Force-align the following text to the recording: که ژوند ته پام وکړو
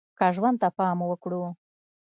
که 0.17 0.25
ژوند 0.35 0.57
ته 0.61 0.67
پام 0.77 0.97
وکړو 1.05 1.43